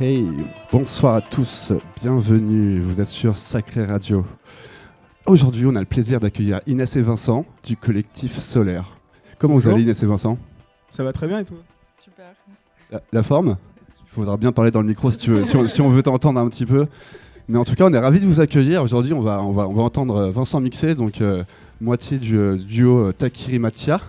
[0.00, 0.26] Hey,
[0.72, 1.70] bonsoir à tous,
[2.00, 4.24] bienvenue, vous êtes sur Sacré Radio.
[5.26, 8.96] Aujourd'hui, on a le plaisir d'accueillir Inès et Vincent du collectif Solaire.
[9.38, 10.38] Comment vous allez Inès et Vincent?
[10.88, 11.58] Ça va très bien et toi?
[12.02, 12.24] Super.
[12.90, 13.58] la, la forme?
[14.06, 16.02] Il faudra bien parler dans le micro si, tu veux, si, on, si on veut
[16.02, 16.86] t'entendre un petit peu.
[17.46, 18.82] Mais en tout cas, on est ravis de vous accueillir.
[18.82, 21.44] Aujourd'hui, on va, on, va, on va entendre Vincent mixer, donc euh,
[21.82, 24.00] moitié du euh, duo euh, Takiri Matia.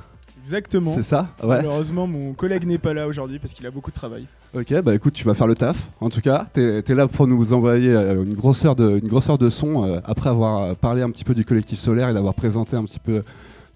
[0.44, 0.94] Exactement.
[0.94, 1.58] C'est ça Ouais.
[1.58, 4.26] Malheureusement, mon collègue n'est pas là aujourd'hui parce qu'il a beaucoup de travail.
[4.54, 5.90] Ok, bah écoute, tu vas faire le taf.
[6.02, 9.08] En tout cas, t'es es là pour nous envoyer euh, une grosse heure de, une
[9.08, 12.10] grosse heure de son euh, après avoir euh, parlé un petit peu du collectif solaire
[12.10, 13.24] et d'avoir présenté un petit peu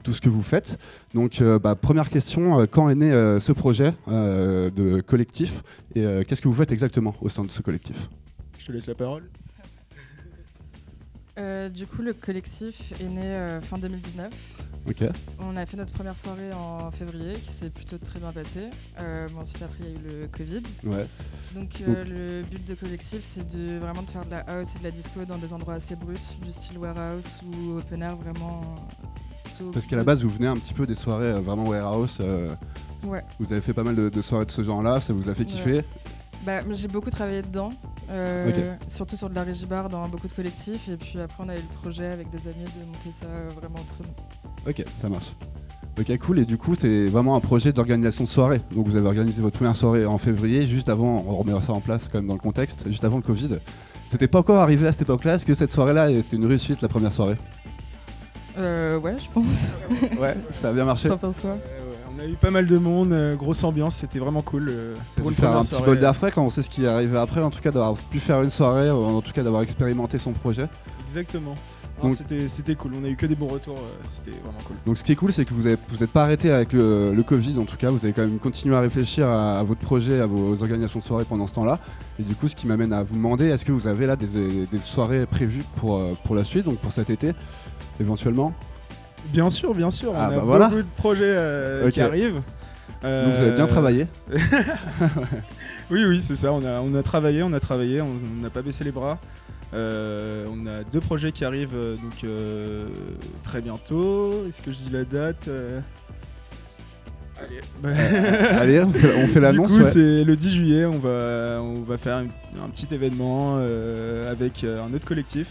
[0.07, 0.79] tout ce que vous faites.
[1.13, 5.63] Donc, euh, bah, première question, euh, quand est né euh, ce projet de collectif
[5.95, 8.09] et qu'est-ce que vous faites exactement au sein de ce collectif?
[8.57, 9.23] Je te laisse la parole.
[11.38, 14.30] Euh, du coup, le collectif est né euh, fin 2019.
[14.89, 15.03] Ok,
[15.39, 18.69] On a fait notre première soirée en février qui s'est plutôt très bien passée.
[18.99, 20.63] Euh, bon, ensuite, après, il y a eu le Covid.
[20.85, 21.05] ouais,
[21.53, 24.83] Donc, le but de collectif, c'est de vraiment de faire de la house et de
[24.85, 28.61] la disco dans des endroits assez bruts, du style warehouse ou open air, vraiment.
[29.43, 32.21] plutôt- parce qu'à la base, vous venez un petit peu des soirées vraiment warehouse.
[33.03, 33.21] Ouais.
[33.39, 35.45] vous avez fait pas mal de, de soirées de ce genre-là, ça vous a fait
[35.45, 35.81] kiffer.
[36.47, 37.71] Bah, j'ai beaucoup travaillé dedans,
[38.09, 40.87] euh, surtout sur de la régie bar dans beaucoup de collectifs.
[40.87, 43.49] Et puis après, on a eu le projet avec des amis de monter ça euh,
[43.53, 44.15] vraiment autrement.
[44.65, 45.33] Ok, ça marche.
[45.99, 46.39] Ok, cool.
[46.39, 48.61] Et du coup, c'est vraiment un projet d'organisation de soirée.
[48.71, 51.81] Donc, vous avez organisé votre première soirée en février, juste avant, on remet ça en
[51.81, 53.57] place quand même dans le contexte, juste avant le Covid.
[54.07, 55.36] C'était pas encore arrivé à cette époque-là.
[55.36, 57.36] Est-ce que cette soirée-là, c'était une réussite, la première soirée?
[58.57, 59.67] Euh, ouais, je pense.
[60.17, 61.09] Ouais, ça a bien marché.
[61.09, 61.52] T'en penses quoi?
[61.55, 61.59] Ouais,
[62.17, 64.67] on a eu pas mal de monde, euh, grosse ambiance, c'était vraiment cool.
[64.70, 66.88] euh, Pour une faire un petit bol d'air frais quand on sait ce qui est
[66.88, 70.17] arrivé après, en tout cas d'avoir pu faire une soirée, en tout cas d'avoir expérimenté
[70.17, 70.67] son projet.
[71.05, 71.55] Exactement.
[72.02, 74.60] Non, Donc- C'était c'était cool, on a eu que des bons retours, euh, c'était vraiment
[74.67, 74.76] cool.
[74.86, 77.11] Donc ce qui est cool, c'est que vous n'êtes vous êtes pas arrêté avec le,
[77.11, 79.80] le Covid, en tout cas, vous avez quand même continué à réfléchir à, à votre
[79.82, 81.80] projet, à vos organisations de soirée pendant ce temps-là.
[82.20, 84.28] Et du coup, ce qui m'amène à vous demander, est-ce que vous avez là des,
[84.28, 87.32] des soirées prévues pour, euh, pour la suite, donc pour cet été,
[87.99, 88.54] éventuellement?
[89.32, 90.67] Bien sûr, bien sûr, Ah, on a bah voilà.
[90.70, 92.42] beaucoup de projets euh, qui arrivent.
[93.04, 94.08] Euh, Donc vous avez bien travaillé.
[95.89, 96.52] Oui, oui, c'est ça.
[96.52, 99.20] On a, on a travaillé, on a travaillé, on n'a pas baissé les bras.
[99.73, 102.87] Euh, on a deux projets qui arrivent euh, donc euh,
[103.43, 104.45] très bientôt.
[104.48, 105.80] Est-ce que je dis la date euh
[107.39, 107.61] Allez.
[107.82, 107.89] Bah,
[108.60, 109.71] Allez, on fait, on fait l'annonce.
[109.71, 109.92] Du coup, ouais.
[109.92, 110.86] c'est le 10 juillet.
[110.86, 112.26] On va, on va faire un,
[112.64, 115.48] un petit événement euh, avec euh, un autre collectif.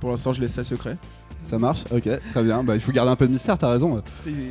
[0.00, 0.96] Pour l'instant, je laisse ça secret.
[1.42, 2.62] Ça marche Ok, très bien.
[2.62, 4.00] Bah, il faut garder un peu de mystère, t'as raison.
[4.20, 4.46] C'est mieux,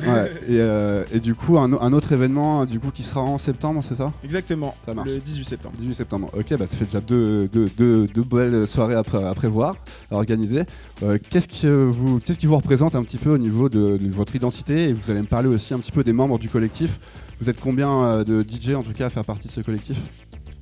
[0.00, 0.08] ouais.
[0.08, 0.30] Ouais.
[0.48, 3.96] et, euh, et du coup, un, autre événement du coup, qui sera en septembre, c'est
[3.96, 4.12] ça?
[4.24, 4.74] Exactement.
[4.86, 5.08] Ça marche.
[5.10, 5.74] Le 18 septembre.
[5.78, 6.28] 18 septembre.
[6.36, 9.76] Ok, bah ça fait déjà deux, deux, deux, deux belles soirées à, pré- à prévoir,
[10.10, 10.62] à organiser.
[11.02, 13.96] Euh, qu'est-ce, qui, euh, vous, qu'est-ce qui vous représente un petit peu au niveau de,
[13.96, 14.88] de votre identité?
[14.88, 17.00] Et vous allez me parler aussi un petit peu des membres du collectif.
[17.40, 19.98] Vous êtes combien euh, de DJ en tout cas à faire partie de ce collectif?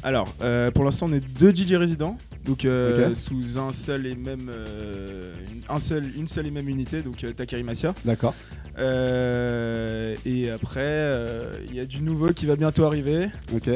[0.02, 2.16] Alors, euh, pour l'instant, on est deux DJ résidents,
[2.46, 6.68] donc euh, sous un seul et même, euh, une, un seul, une seule et même
[6.68, 7.94] unité, donc euh, Takeri Masia.
[8.04, 8.34] D'accord.
[8.78, 11.04] Et après,
[11.68, 13.28] il y a du nouveau qui va bientôt arriver.
[13.52, 13.64] Ok.
[13.64, 13.70] Tu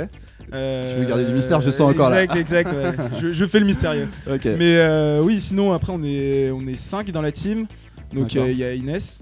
[0.52, 2.22] veux garder du mystère, je sens encore, là.
[2.22, 2.72] Exact, exact.
[2.72, 2.92] ouais.
[3.20, 4.06] je, je fais le mystérieux.
[4.30, 4.44] Ok.
[4.44, 7.66] Mais euh, oui, sinon après, on est, on est cinq dans la team.
[8.14, 9.18] Donc il y a Inès.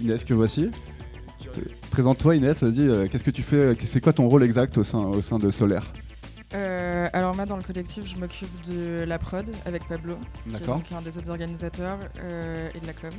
[0.00, 0.70] Inès, que voici.
[1.90, 3.08] Présente-toi Inès, vas-y.
[3.08, 5.92] qu'est-ce que tu fais C'est quoi ton rôle exact au sein, au sein de Solaire?
[7.02, 10.66] Euh, alors moi dans le collectif je m'occupe de la prod avec Pablo, qui est
[10.66, 13.10] donc un des autres organisateurs euh, et de la com.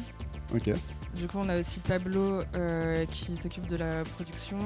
[0.55, 0.71] Ok.
[1.15, 4.57] Du coup on a aussi Pablo euh, qui s'occupe de la production,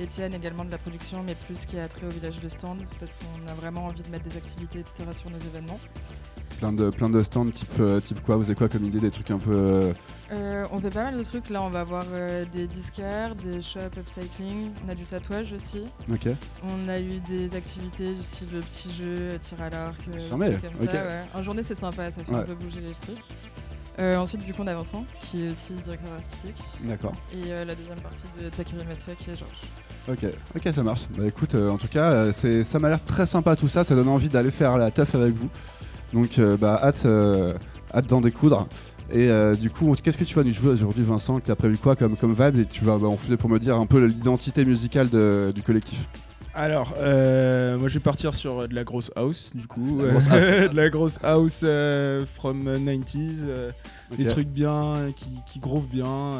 [0.00, 3.14] Étienne également de la production mais plus qui a trait au village de stand parce
[3.14, 5.78] qu'on a vraiment envie de mettre des activités etc sur nos événements.
[6.58, 8.36] Plein de, plein de stands type, type quoi?
[8.36, 8.98] Vous avez quoi comme idée?
[8.98, 9.92] Des trucs un peu.
[10.32, 13.34] Euh, Euh, on fait pas mal de trucs, là on va avoir euh, des disquaires,
[13.34, 15.84] des shops upcycling, on a du tatouage aussi.
[16.10, 16.28] Ok.
[16.64, 20.28] On a eu des activités du style le petit jeu, tir à l'arc, euh, des
[20.28, 20.92] Jamais, trucs comme ça.
[20.92, 21.20] Ouais.
[21.34, 22.40] En journée, c'est sympa, ça fait Ouais.
[22.40, 23.24] un peu bouger les trucs.
[23.98, 26.56] Euh, ensuite, du coup, on a Vincent, qui est aussi directeur artistique.
[26.84, 27.12] D'accord.
[27.32, 29.62] Et euh, la deuxième partie de Takiri Matia, qui est Georges.
[30.08, 30.24] Ok,
[30.54, 31.00] ok, ça marche.
[31.16, 33.82] Bah écoute, euh, en tout cas, euh, c'est, ça m'a l'air très sympa tout ça.
[33.82, 35.48] Ça donne envie d'aller faire la teuf avec vous.
[36.12, 37.54] Donc, euh, bah hâte, euh,
[37.92, 38.68] hâte d'en découdre.
[39.10, 41.78] Et euh, du coup, qu'est-ce que tu vas nous jouer aujourd'hui, Vincent Tu as prévu
[41.78, 42.58] quoi comme, comme vibe?
[42.60, 46.04] Et tu vas bah, enfiler pour me dire un peu l'identité musicale de- du collectif.
[46.54, 50.00] Alors, euh, moi je vais partir sur euh, de la grosse house, du coup.
[50.02, 53.44] La de la grosse house euh, from 90s.
[53.46, 53.70] euh,
[54.16, 56.32] Des trucs bien, qui, qui groove bien.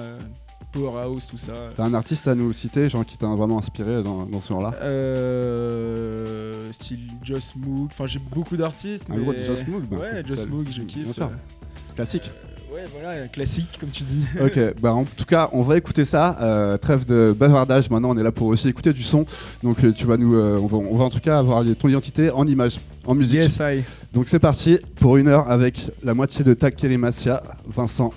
[0.73, 1.53] Powerhouse, tout ça.
[1.76, 4.75] T'as un artiste à nous citer, genre qui t'a vraiment inspiré dans, dans ce genre-là?
[4.82, 7.87] Euh, style Joss Moog.
[7.91, 9.06] Enfin, j'ai beaucoup d'artistes.
[9.11, 9.23] Un mais...
[9.23, 11.12] gros Joss Moog, bah, Ouais, Joss Moog, je bien kiffe.
[11.12, 11.25] sûr.
[11.25, 12.31] euh, Classique.
[12.35, 14.25] euh, Ouais, voilà, classique, comme tu dis.
[14.43, 16.37] Ok, bah en tout cas, on va écouter ça.
[16.41, 17.88] Euh, trêve de bavardage.
[17.88, 19.25] Maintenant, on est là pour aussi écouter du son.
[19.62, 21.88] Donc, euh, tu vas nous, euh, on, va, on va en tout cas avoir ton
[21.88, 23.41] identité en image, en musique.
[23.41, 23.82] Yes, I.
[24.12, 28.12] Donc, c'est parti pour une heure avec la moitié de Takerimasia, Vincent,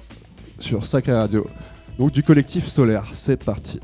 [0.60, 1.48] sur Sacré Radio.
[1.98, 3.06] Donc, du collectif solaire.
[3.14, 3.80] C'est parti.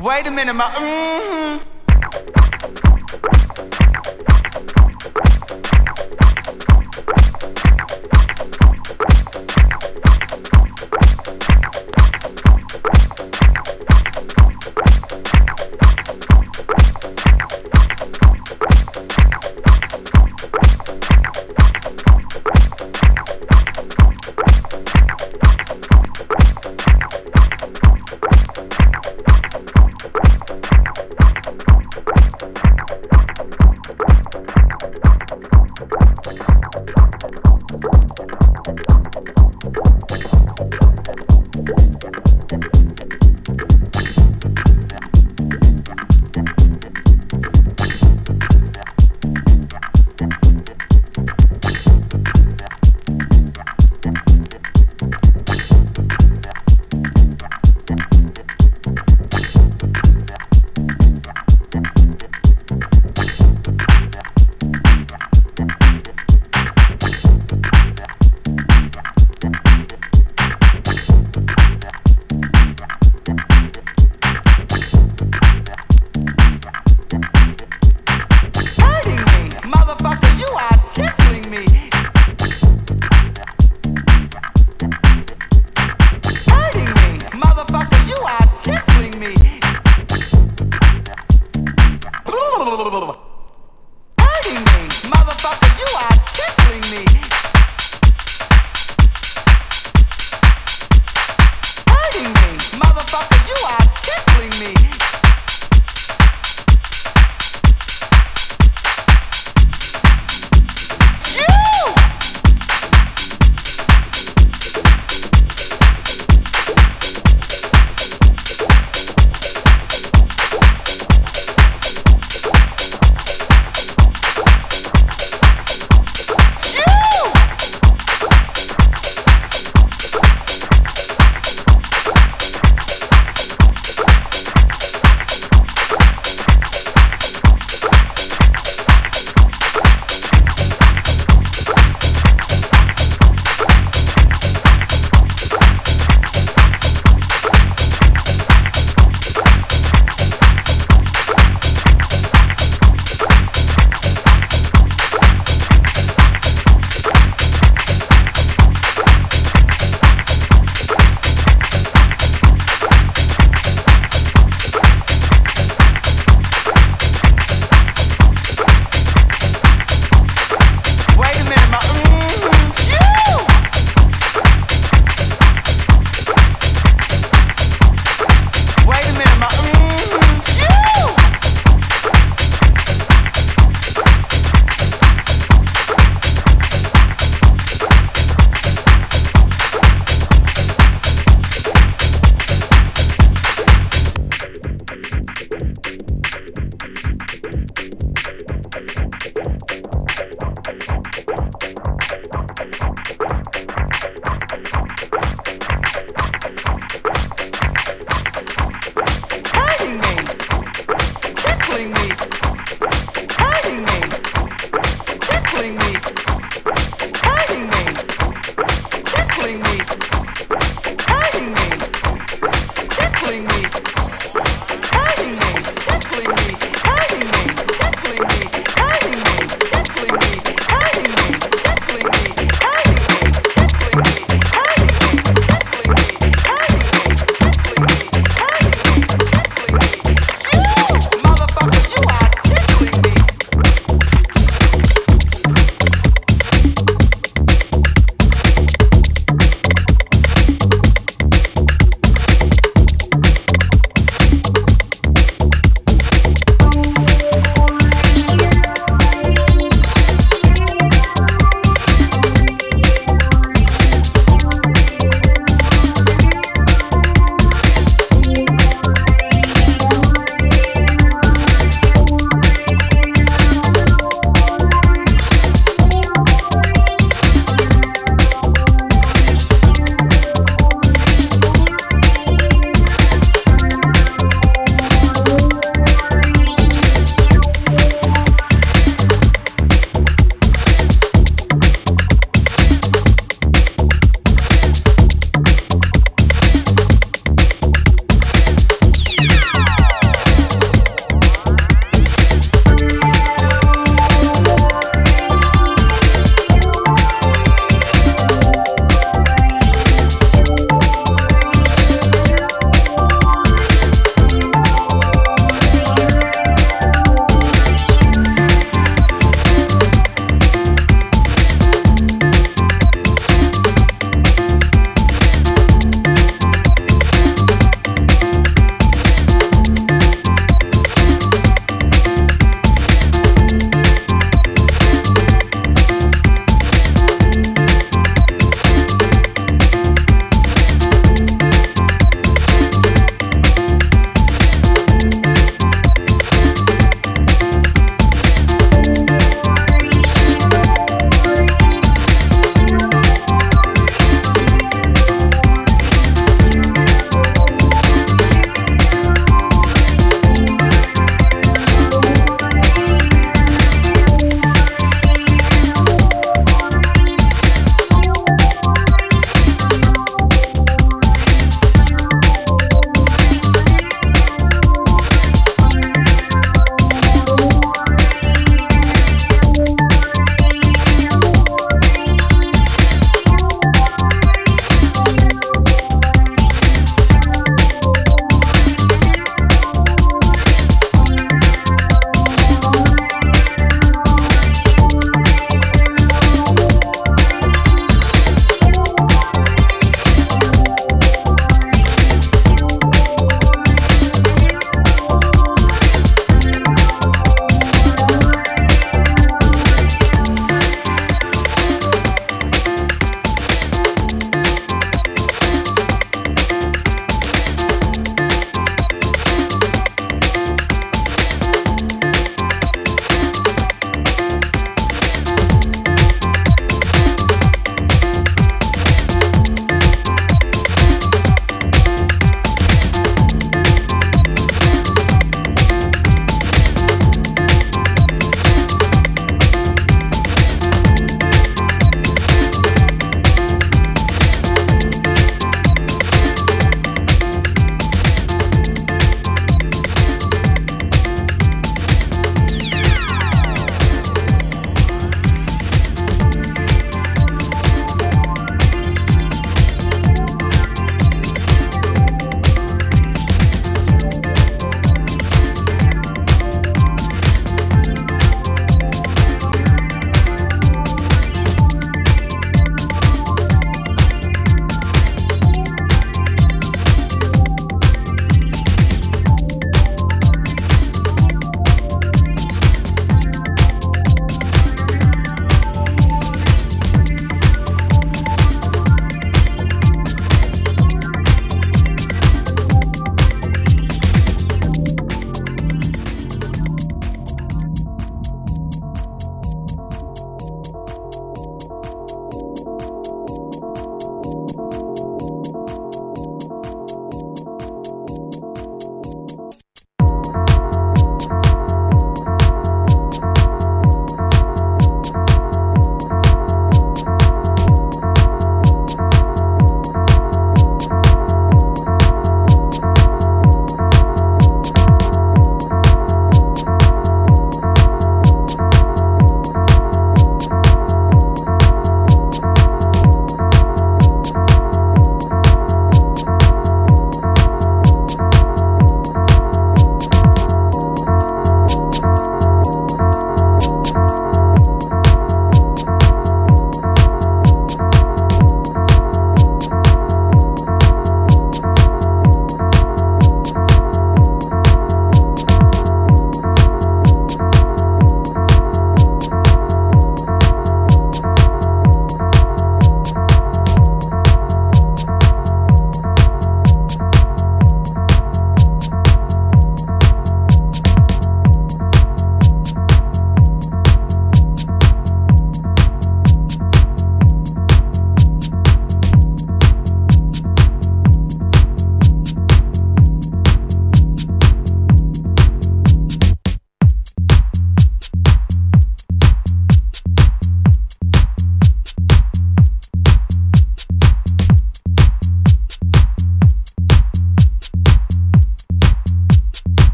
[0.00, 1.69] Wait a minute, my mm-hmm.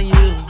[0.00, 0.43] you.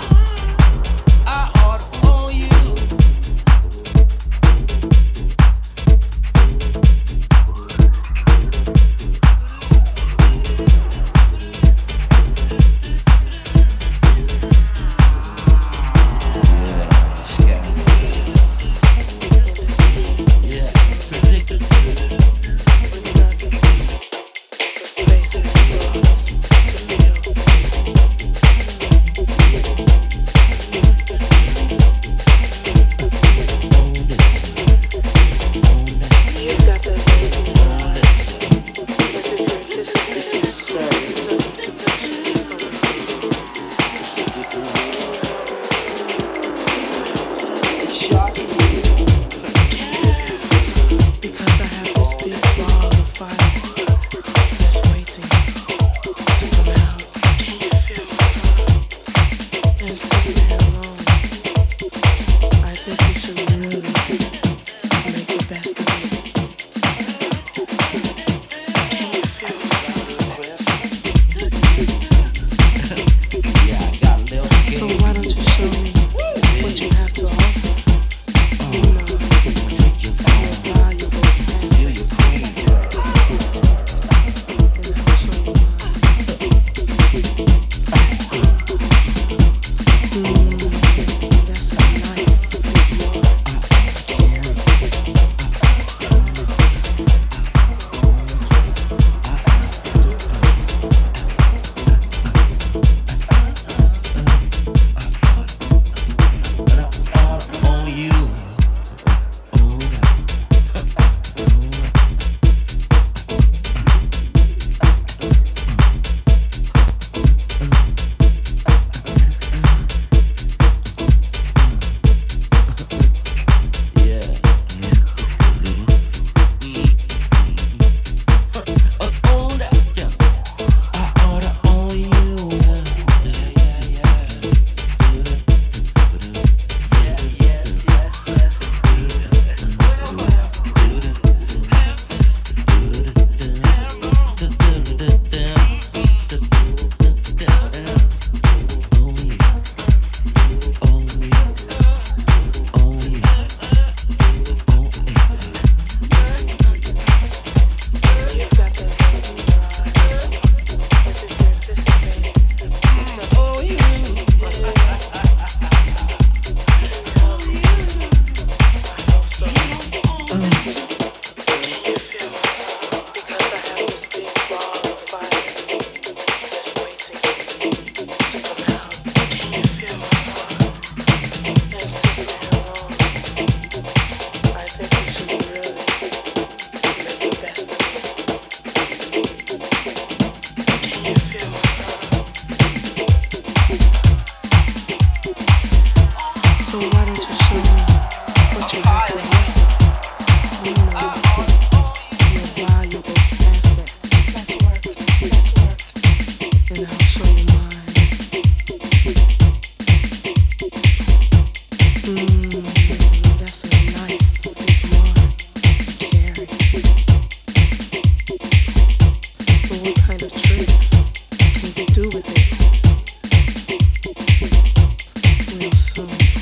[225.74, 226.33] I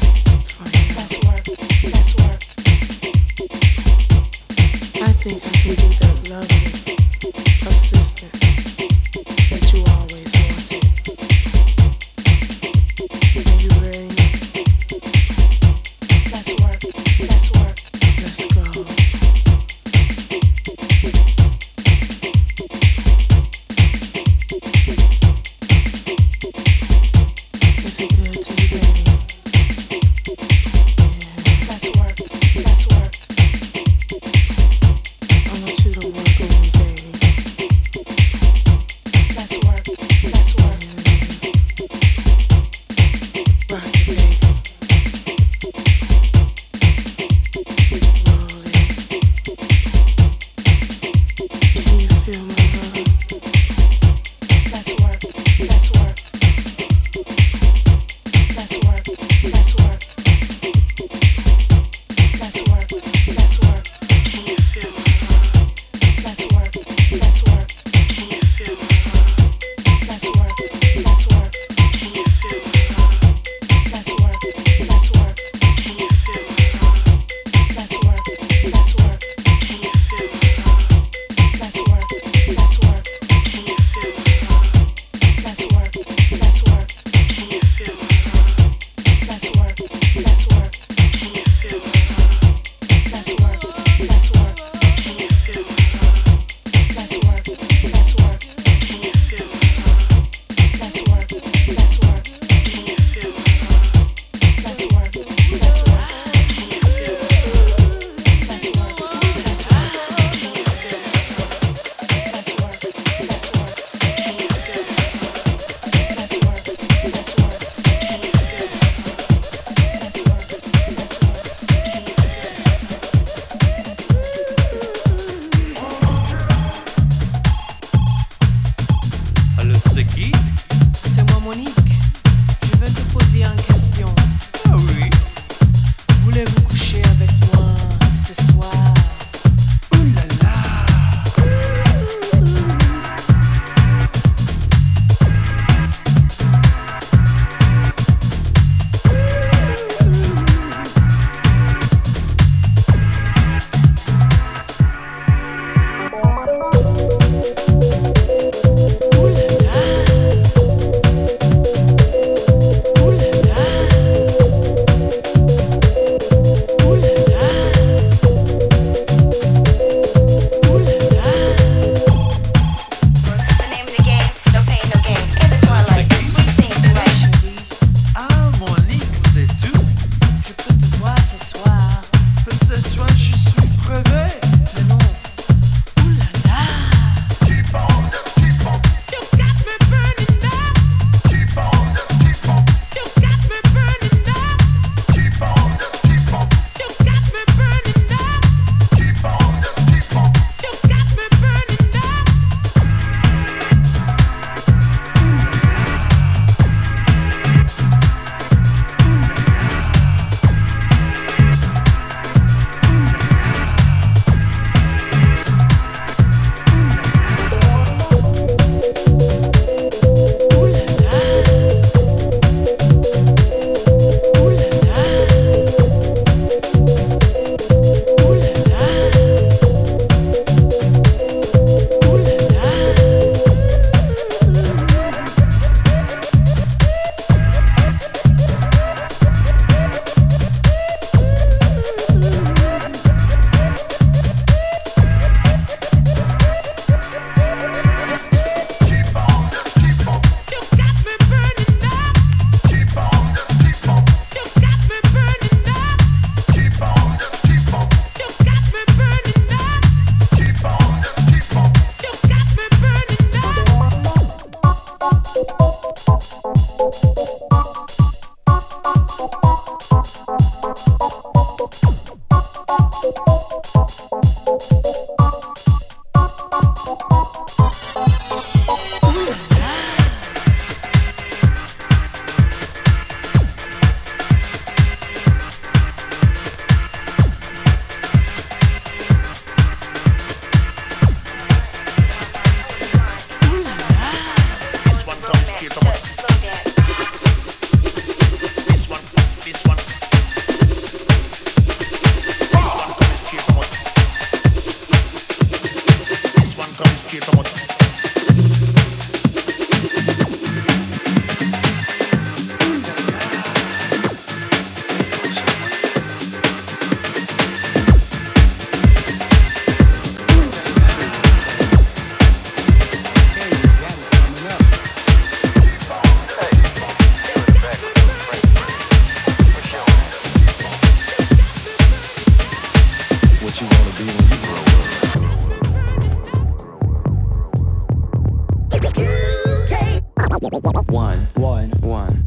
[340.43, 341.29] One.
[341.37, 341.71] One.
[341.83, 342.22] One.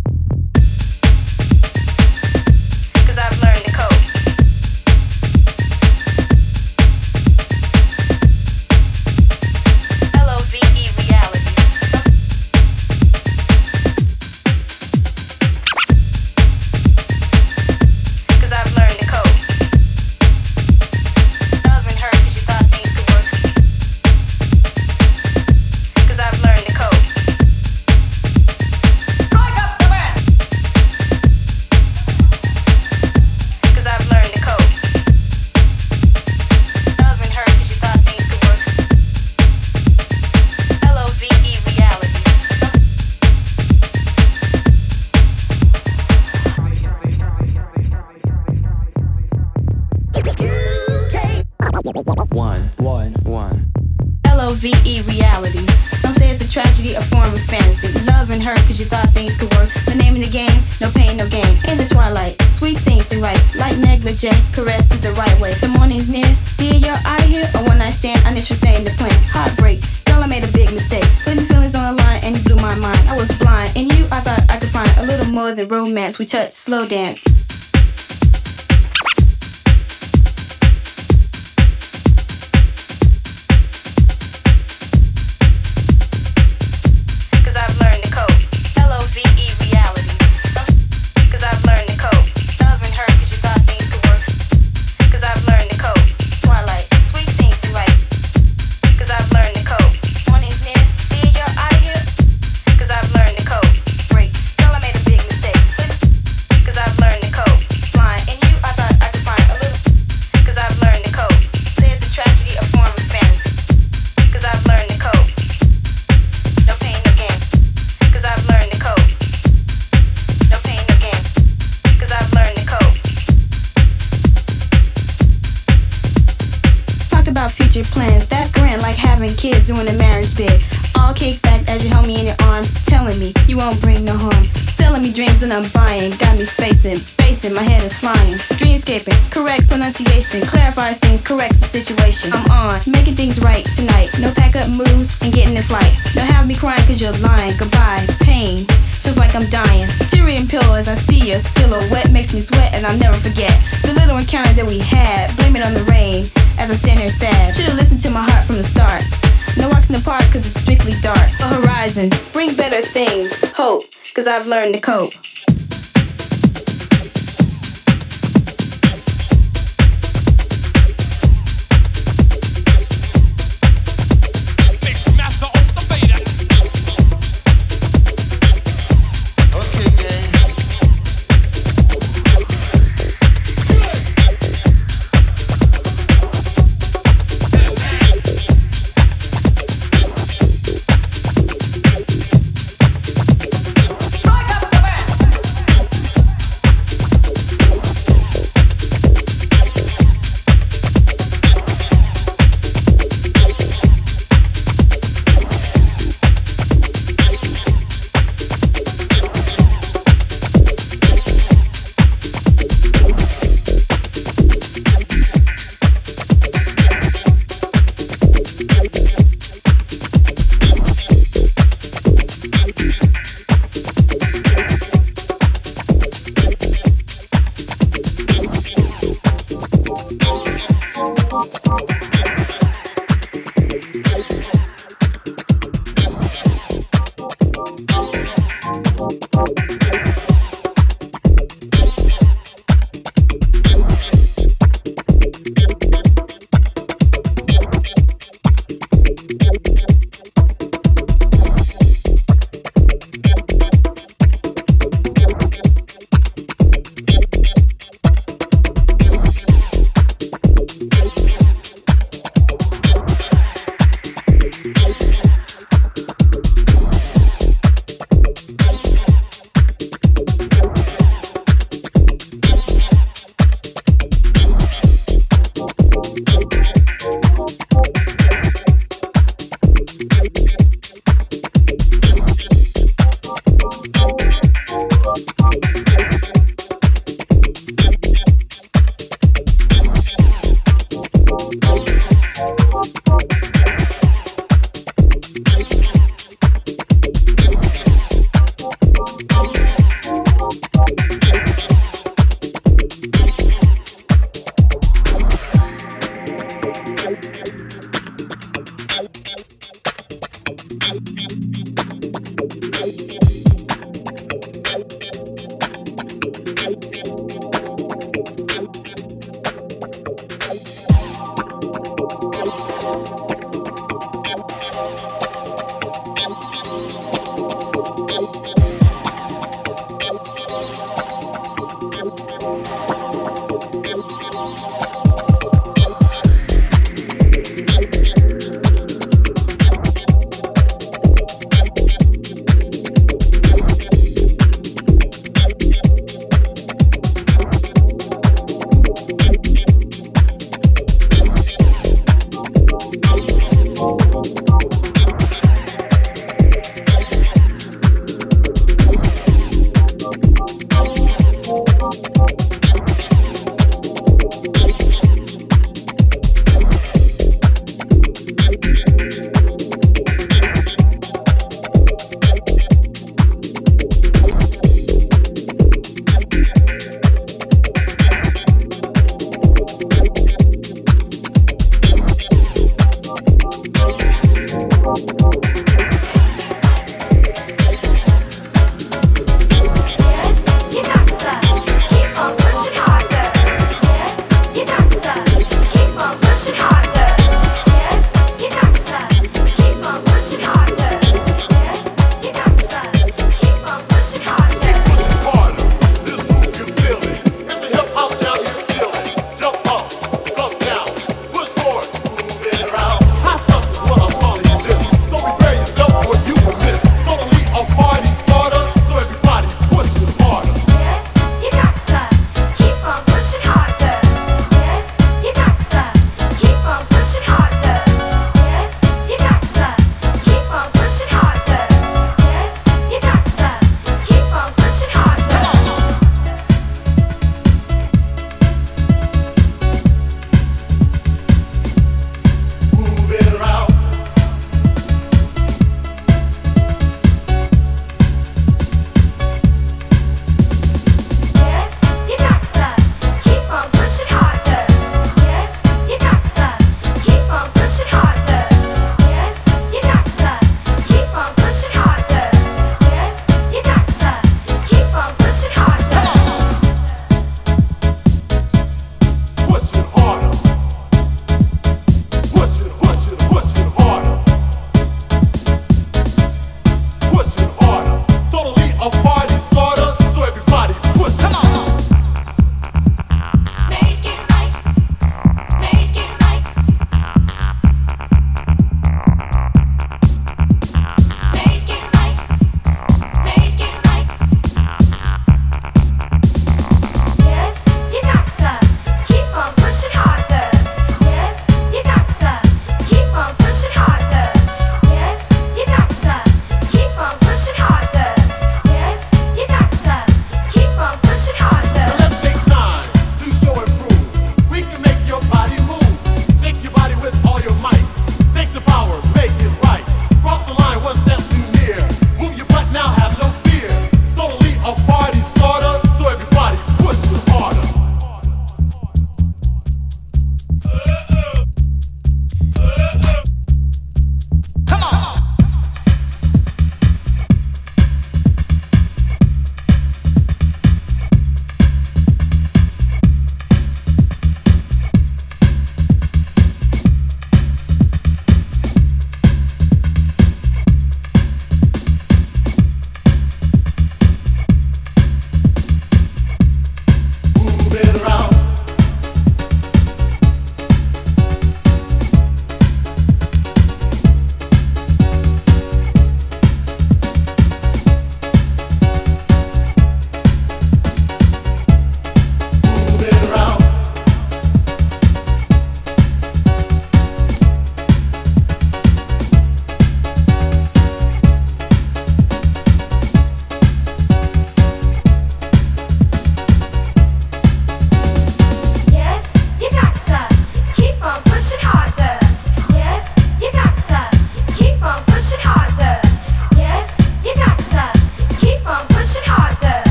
[164.46, 165.16] I've learned to cope.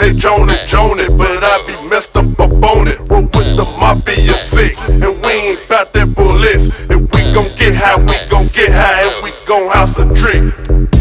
[0.00, 2.98] Boys that Joni Joni, but I be messed up up on it.
[3.10, 6.80] Roll with the mafia six, and we ain't bout that bullets.
[6.88, 10.99] If we gon' get high, we gon' get high, and we gon' house a trick.